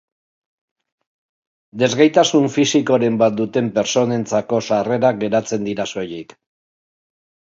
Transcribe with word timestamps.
Desgaitasun 1.81 2.47
fisikoren 2.53 3.19
bat 3.23 3.35
duten 3.41 3.67
pertsonentzako 3.75 4.63
sarrerak 4.71 5.21
geratzen 5.25 5.69
dira 5.69 5.87
soilik. 5.95 6.35